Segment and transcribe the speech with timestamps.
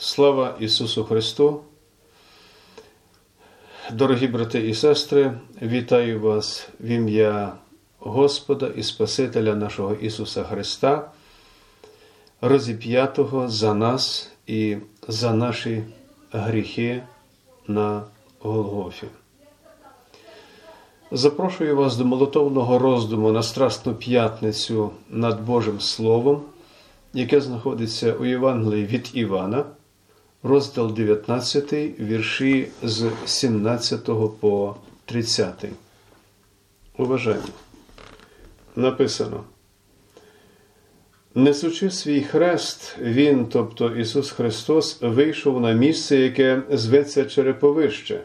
[0.00, 1.60] Слава Ісусу Христу!
[3.92, 7.52] Дорогі брати і сестри, вітаю вас в ім'я
[7.98, 11.10] Господа і Спасителя нашого Ісуса Христа,
[12.40, 14.76] розіп'ятого за нас і
[15.08, 15.84] за наші
[16.32, 17.02] гріхи
[17.66, 18.02] на
[18.40, 19.06] Голгофі.
[21.10, 26.42] Запрошую вас до молотовного роздуму на Страсну п'ятницю над Божим Словом,
[27.14, 29.64] яке знаходиться у Євангелії від Івана
[30.42, 34.04] розділ 19, вірші з 17
[34.40, 35.64] по 30.
[36.98, 37.48] Уважаємо.
[38.76, 39.44] Написано.
[41.34, 48.20] Несучи свій хрест, Він, тобто Ісус Христос, вийшов на місце, яке зветься Череповище,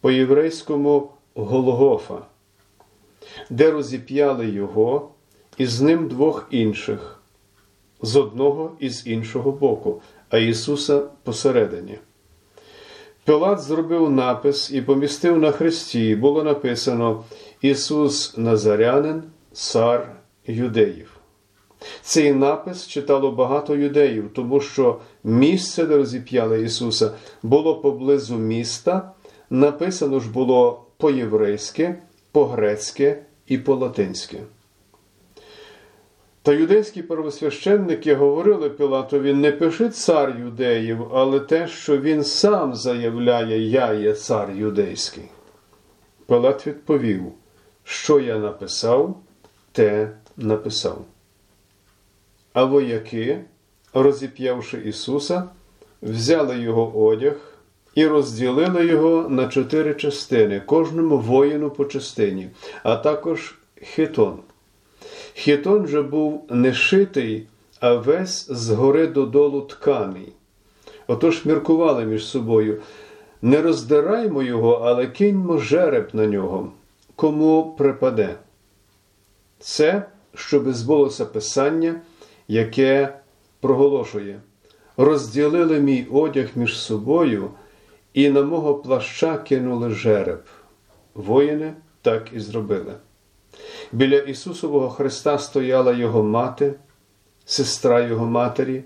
[0.00, 2.18] по єврейському Голгофа,
[3.50, 5.10] де розіп'яли Його
[5.58, 7.22] і з ним двох інших,
[8.02, 11.98] з одного і з іншого боку, а Ісуса посередині.
[13.24, 17.24] Пилат зробив напис і помістив на хресті, було написано
[17.60, 21.16] Ісус Назарянин, цар юдеїв.
[22.02, 27.12] Цей напис читало багато юдеїв, тому що місце, де розіп'яли Ісуса,
[27.42, 29.12] було поблизу міста,
[29.50, 31.94] написано ж було по-єврейськи,
[32.32, 34.38] по-грецьки і по-латинськи.
[36.42, 43.68] Та юдейські первосвященники говорили Пілатові, не пиши цар юдеїв, але те, що він сам заявляє,
[43.68, 45.24] я є цар юдейський.
[46.26, 47.22] Пилат відповів,
[47.84, 49.16] що я написав,
[49.72, 51.04] те написав.
[52.52, 53.40] А вояки,
[53.94, 55.44] розіп'явши Ісуса,
[56.02, 57.36] взяли його одяг
[57.94, 62.50] і розділили його на чотири частини, кожному воїну по частині,
[62.82, 64.38] а також хитон.
[65.34, 67.46] Хітон же був не шитий,
[67.80, 70.32] а весь згори додолу тканий.
[71.06, 72.80] Отож міркували між собою
[73.42, 76.72] не роздираймо його, але киньмо жереб на нього,
[77.16, 78.36] кому припаде.
[79.58, 82.00] Це, щоби збулося писання,
[82.48, 83.14] яке
[83.60, 84.40] проголошує:
[84.96, 87.50] розділили мій одяг між собою,
[88.14, 90.42] і на мого плаща кинули жереб.
[91.14, 92.92] Воїни так і зробили.
[93.92, 96.74] Біля Ісусового Христа стояла Його мати,
[97.44, 98.84] сестра Його матері,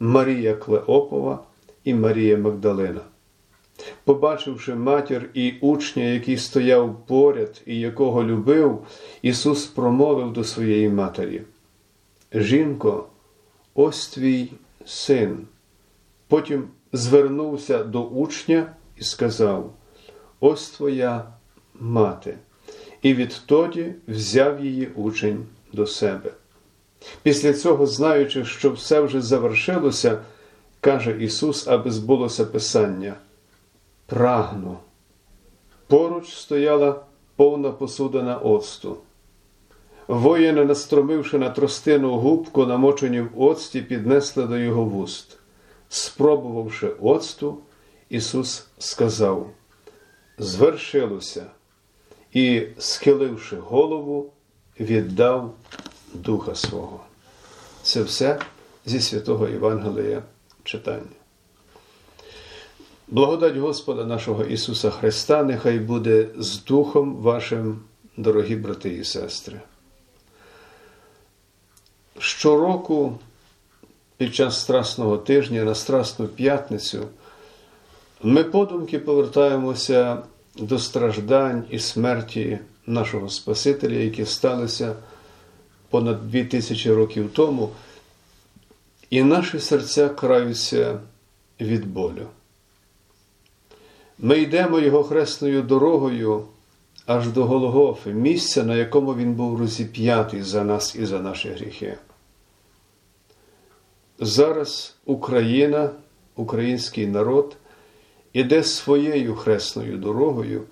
[0.00, 1.38] Марія Клеопова
[1.84, 3.00] і Марія Магдалина.
[4.04, 8.86] Побачивши матір і учня, який стояв поряд і якого любив,
[9.22, 11.42] Ісус промовив до своєї матері:
[12.32, 13.06] Жінко,
[13.74, 14.52] ось твій
[14.86, 15.46] син.
[16.28, 19.72] Потім звернувся до учня і сказав:
[20.40, 21.24] Ось твоя
[21.74, 22.38] мати
[23.02, 26.30] і відтоді взяв її учень до себе.
[27.22, 30.18] Після цього, знаючи, що все вже завершилося,
[30.80, 33.14] каже Ісус, аби збулося Писання:
[34.06, 34.78] Прагну.
[35.86, 37.00] Поруч стояла
[37.36, 38.96] повна посудина оцту.
[40.08, 45.38] Воїни, настромивши на тростину губку, намочені в оцті, піднесли до його вуст.
[45.88, 47.58] Спробувавши оцту,
[48.08, 49.50] Ісус сказав:
[50.38, 51.46] Звершилося
[52.32, 54.32] і, схиливши голову,
[54.80, 55.54] віддав
[56.14, 57.00] Духа свого.
[57.82, 58.40] Це все
[58.86, 60.22] зі святого Євангелія
[60.64, 61.16] читання.
[63.08, 67.80] Благодать Господа нашого Ісуса Христа, нехай буде з Духом вашим,
[68.16, 69.60] дорогі брати і сестри.
[72.18, 73.18] Щороку
[74.16, 77.08] під час Страсного тижня на Страсну п'ятницю
[78.22, 80.22] ми подумки повертаємося
[80.58, 84.96] до страждань і смерті нашого Спасителя, які сталися
[85.90, 87.70] понад дві тисячі років тому,
[89.10, 91.00] і наші серця краються
[91.60, 92.26] від болю.
[94.18, 96.44] Ми йдемо його хресною дорогою
[97.06, 101.98] аж до Голгофи, місця, на якому він був розіп'ятий за нас і за наші гріхи.
[104.18, 105.90] Зараз Україна,
[106.36, 107.56] український народ
[108.36, 110.62] іде своєю хресною дорогою,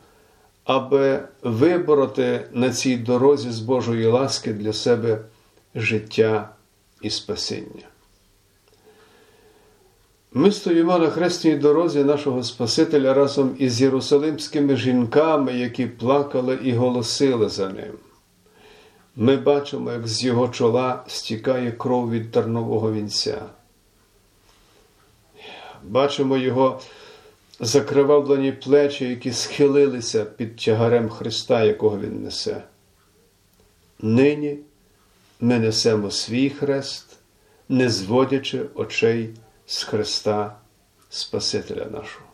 [0.65, 5.19] аби вибороти на цій дорозі з Божої ласки для себе
[5.75, 6.49] життя
[7.03, 7.89] і спасіння.
[10.33, 17.49] Ми стоїмо на хресній дорозі нашого Спасителя разом із єрусалимськими жінками, які плакали і голосили
[17.49, 17.93] за ним.
[19.17, 23.43] Ми бачимо, як з його чола стікає кров від тернового вінця.
[25.85, 26.81] Бачимо його
[27.61, 32.63] закривавлені плечі, які схилилися під тягарем Христа, якого Він несе.
[34.01, 34.59] Нині
[35.41, 37.17] ми несемо свій хрест,
[37.69, 39.31] не зводячи очей
[39.67, 40.57] з Христа
[41.11, 42.27] Спасителя нашого.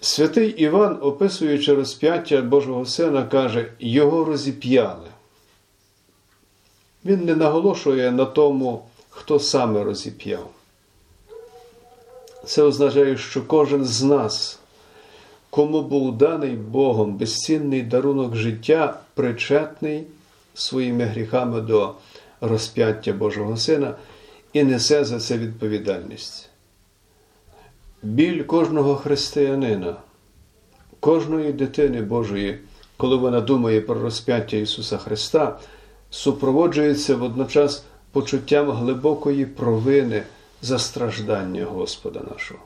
[0.00, 5.08] Святий Іван, описуючи розп'яття Божого Сина, каже, його розіп'яли.
[7.04, 10.55] Він не наголошує на тому, хто саме розіп'яв.
[12.46, 14.58] Це означає, що кожен з нас,
[15.50, 20.04] кому був даний Богом безцінний дарунок життя, причетний
[20.54, 21.94] своїми гріхами до
[22.40, 23.94] розп'яття Божого Сина
[24.52, 26.48] і несе за це відповідальність.
[28.02, 29.96] Біль кожного християнина,
[31.00, 32.58] кожної дитини Божої,
[32.96, 35.58] коли вона думає про розп'яття Ісуса Христа,
[36.10, 40.22] супроводжується водночас почуттям глибокої провини
[40.62, 42.60] за страждання Господа нашого.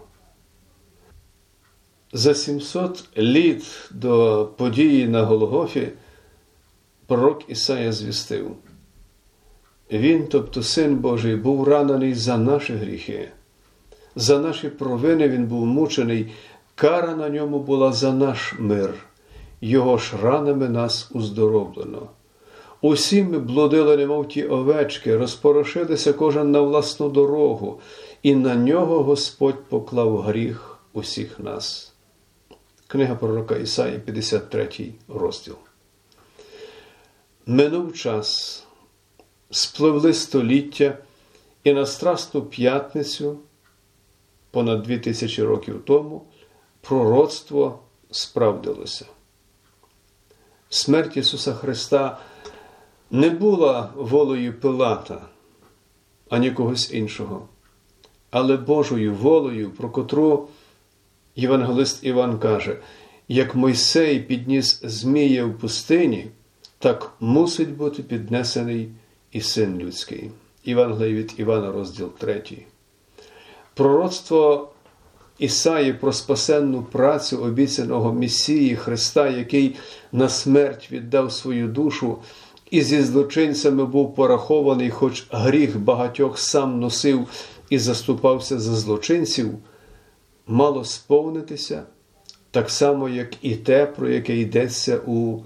[2.13, 5.89] За 700 літ до події на Голгофі
[7.07, 8.57] пророк Ісая звістив.
[9.93, 13.29] Він, тобто Син Божий, був ранений за наші гріхи,
[14.17, 16.33] за наші провини Він був мучений,
[16.75, 18.95] кара на ньому була за наш мир,
[19.61, 22.09] Його ж ранами нас уздороблено.
[22.83, 27.81] Усі ми блудили, немов ті овечки, розпорошилися кожен на власну дорогу,
[28.23, 31.93] і на нього Господь поклав гріх усіх нас.
[32.87, 35.55] Книга пророка Ісаї, 53 розділ.
[37.47, 38.63] Минув час,
[39.51, 40.99] спливли століття,
[41.65, 43.39] і на Страсну п'ятницю,
[44.51, 46.23] понад дві тисячі років тому,
[46.81, 47.79] пророцтво
[48.11, 49.07] справдилося.
[50.69, 52.19] Смерть Ісуса Христа
[53.11, 55.23] не була волею Пилата,
[56.29, 57.49] ані когось іншого,
[58.31, 60.49] але Божою волею, про котру
[61.37, 62.79] Євангелист Іван каже,
[63.29, 66.27] як Мойсей підніс Змія в пустині,
[66.79, 68.89] так мусить бути піднесений
[69.33, 70.31] і син людський.
[70.65, 72.43] Євангелій від Івана, розділ 3.
[73.75, 74.69] Пророцтво
[75.39, 79.77] Ісаї про спасенну працю обіцяного Месії Христа, який
[80.13, 82.19] на смерть віддав свою душу
[82.71, 87.29] і зі злочинцями був порахований, хоч гріх багатьох сам носив
[87.71, 89.55] і заступався за злочинців,
[90.47, 91.83] мало сповнитися,
[92.51, 95.43] так само, як і те, про яке йдеться у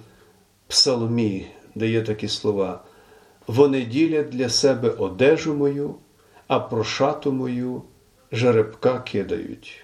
[0.69, 2.85] Псаломі, де є такі слова.
[3.47, 5.95] Вони ділять для себе одежу мою,
[6.49, 7.83] а про шату мою
[8.33, 9.81] жеребка кидають.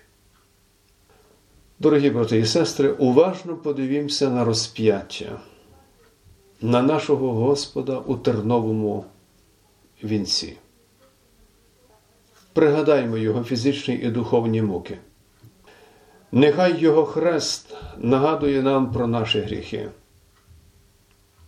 [1.78, 5.40] Дорогі брати і сестри, уважно подивімося на розп'яття
[6.60, 9.04] на нашого Господа у терновому
[10.04, 10.56] вінці.
[12.52, 14.98] Пригадаймо Його фізичні і духовні муки.
[16.32, 19.88] Нехай Його хрест нагадує нам про наші гріхи,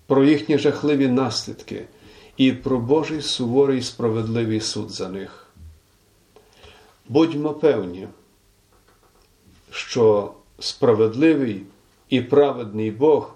[0.06, 1.84] про їхні жахливі наслідки
[2.36, 5.46] і про Божий суворий справедливий суд за них.
[7.08, 8.08] Будьмо певні,
[9.70, 11.62] що справедливий
[12.08, 13.34] і праведний Бог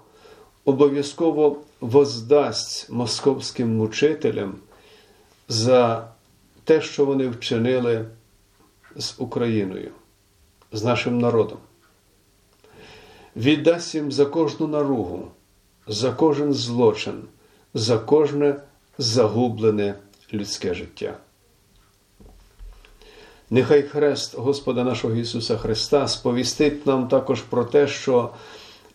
[0.65, 4.55] обов'язково воздасть московським мучителям
[5.47, 6.07] за
[6.63, 8.05] те, що вони вчинили
[8.95, 9.91] з Україною,
[10.71, 11.57] з нашим народом.
[13.35, 15.27] Віддасть їм за кожну наругу,
[15.87, 17.23] за кожен злочин,
[17.73, 18.55] за кожне
[18.97, 19.95] загублене
[20.33, 21.17] людське життя.
[23.49, 28.29] Нехай Хрест Господа нашого Ісуса Христа сповістить нам також про те, що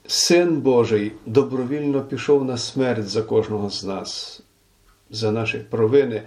[0.06, 4.42] Син Божий добровільно пішов на смерть за кожного з нас,
[5.11, 6.23] за наші провини,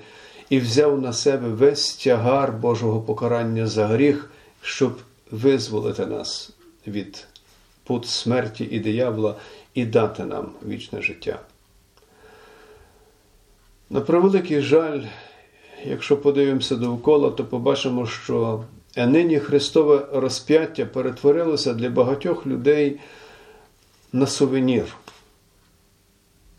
[0.50, 4.98] і взяв на себе весь тягар Божого покарання за гріх, щоб
[5.32, 6.51] визволити нас
[6.88, 7.27] від
[7.84, 9.36] пут смерті і диявола
[9.74, 11.39] і дати нам вічне життя.
[13.89, 15.01] На превеликий жаль,
[15.86, 18.63] якщо подивимося довкола, то побачимо, що
[18.98, 23.00] нині Христове розп'яття перетворилося для багатьох людей
[24.16, 24.96] на сувенір,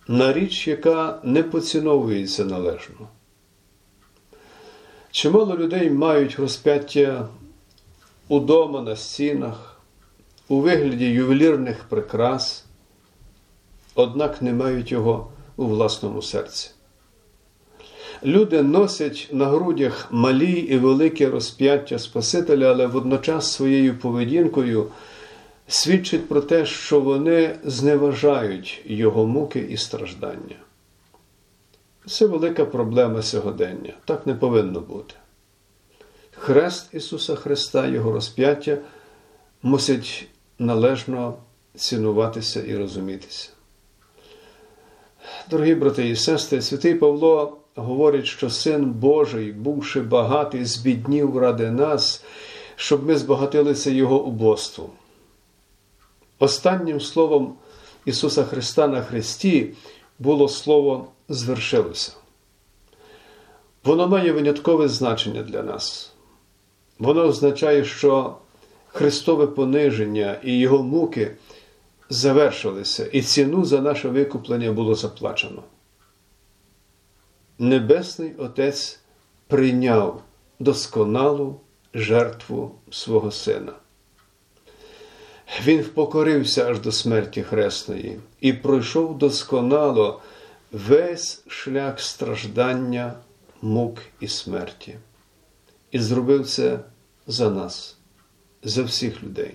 [0.09, 3.09] на річ, яка не поціновується належно.
[5.11, 7.29] Чимало людей мають розп'яття
[8.29, 9.81] удома на стінах,
[10.49, 12.65] у вигляді ювелірних прикрас,
[13.95, 16.71] однак не мають його у власному серці.
[18.25, 24.91] Люди носять на грудях малі і великі розп'яття Спасителя, але водночас своєю поведінкою
[25.68, 30.56] свідчить про те, що вони зневажають його муки і страждання.
[32.06, 33.94] Це велика проблема сьогодення.
[34.04, 35.14] Так не повинно бути.
[36.30, 38.78] Хрест Ісуса Христа, Його розп'яття
[39.62, 41.35] мусить належно
[41.75, 43.50] цінуватися і розумітися.
[45.50, 52.25] Дорогі брати і сестри, святий Павло говорить, що Син Божий, бувши багатий, збіднів ради нас,
[52.76, 54.90] щоб ми збагатилися Його убоством.
[56.38, 57.55] Останнім словом
[58.05, 59.75] Ісуса Христа на Христі
[60.19, 62.12] було слово звершилося.
[63.85, 66.12] Воно має виняткове значення для нас.
[66.99, 68.37] Воно означає, що
[68.87, 71.37] Христове пониження і Його муки
[72.11, 75.62] завершилися, і ціну за наше викуплення було заплачено.
[77.59, 79.00] Небесний Отець
[79.47, 80.23] прийняв
[80.59, 81.61] досконалу
[81.95, 83.73] жертву свого Сина.
[85.65, 90.21] Він впокорився аж до смерті Хресної і пройшов досконало
[90.73, 93.15] весь шлях страждання,
[93.62, 94.97] мук і смерті.
[95.91, 96.81] І зробив це
[97.26, 97.97] за нас,
[98.62, 99.55] за всіх людей.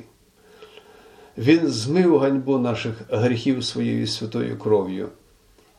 [1.37, 5.09] Він змив ганьбу наших гріхів своєю святою кров'ю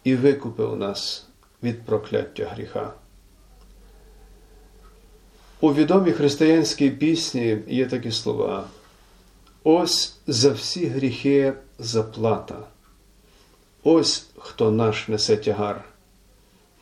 [0.04, 1.26] і викупив нас
[1.62, 2.92] від прокляття гріха.
[5.60, 8.64] У відомій християнській пісні є такі слова.
[9.64, 12.58] Ось за всі гріхи заплата.
[13.82, 15.84] Ось хто наш несе тягар,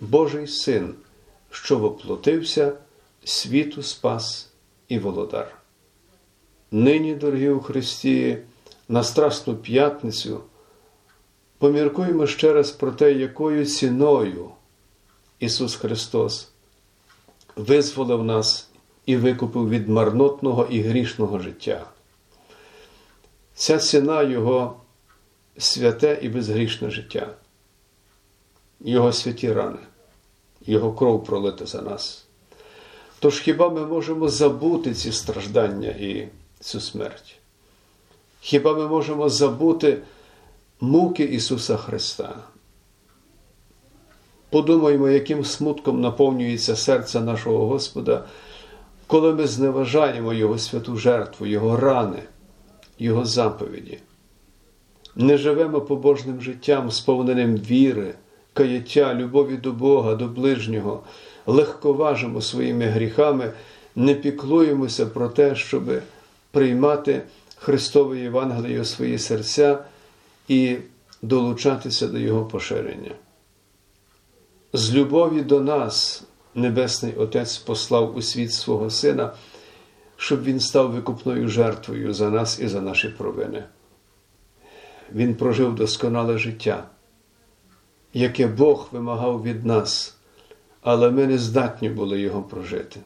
[0.00, 0.94] Божий син,
[1.50, 2.72] що воплотився,
[3.24, 4.48] світу спас
[4.88, 5.56] і володар.
[6.70, 8.38] Нині, дорогі у Христі,
[8.88, 10.40] на Страсну п'ятницю
[11.58, 14.50] поміркуємо ще раз про те, якою ціною
[15.38, 16.48] Ісус Христос
[17.56, 18.68] визволив нас
[19.06, 21.86] і викупив від марнотного і грішного життя.
[23.60, 24.76] Ця ціна Його
[25.58, 27.28] святе і безгрішне життя,
[28.80, 29.78] Його святі рани,
[30.66, 32.26] Його кров пролита за нас.
[33.18, 36.28] Тож хіба ми можемо забути ці страждання і
[36.60, 37.38] цю смерть?
[38.40, 40.02] Хіба ми можемо забути
[40.80, 42.36] муки Ісуса Христа?
[44.50, 48.24] Подумаємо, яким смутком наповнюється серце нашого Господа,
[49.06, 52.22] коли ми зневажаємо Його святу жертву, Його рани.
[53.00, 53.98] Його заповіді.
[55.16, 58.14] Не живемо побожним життям, сповненим віри,
[58.52, 61.02] каяття, любові до Бога, до ближнього,
[61.46, 63.52] легковажимо своїми гріхами,
[63.96, 65.82] не піклуємося про те, щоб
[66.50, 67.22] приймати
[67.56, 69.78] Христове Євангеліє у свої серця
[70.48, 70.76] і
[71.22, 73.14] долучатися до Його поширення.
[74.72, 79.32] З любові до нас Небесний Отець послав у світ свого Сина
[80.20, 83.64] щоб він став викупною жертвою за нас і за наші провини.
[85.12, 86.84] Він прожив досконале життя,
[88.14, 90.16] яке Бог вимагав від нас,
[90.82, 93.00] але ми не здатні були його прожити.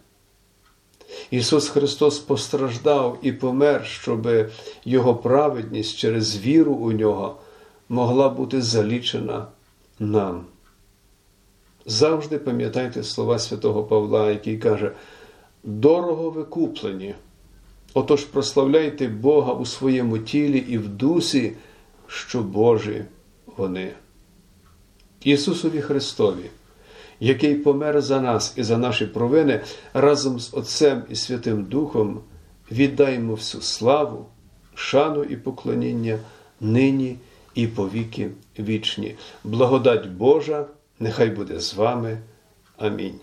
[1.30, 4.28] Ісус Христос постраждав і помер, щоб
[4.84, 7.36] Його праведність через віру у нього
[7.88, 9.46] могла бути залічена
[9.98, 10.46] нам.
[11.86, 14.92] Завжди пам'ятайте слова святого Павла, який каже,
[15.64, 17.14] дорого викуплені.
[17.94, 21.52] Отож прославляйте Бога у своєму тілі і в дусі,
[22.06, 23.04] що Божі
[23.56, 23.92] вони.
[25.24, 26.50] Ісусові Христові,
[27.20, 29.60] який помер за нас і за наші провини,
[29.94, 32.20] разом з Отцем і Святим Духом,
[32.72, 34.26] віддаймо всю славу,
[34.74, 36.18] шану і поклоніння
[36.60, 37.16] нині
[37.54, 39.14] і повіки вічні.
[39.44, 40.66] Благодать Божа,
[41.00, 42.18] нехай буде з вами.
[42.76, 43.20] Амінь.